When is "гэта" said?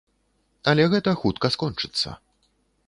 0.93-1.13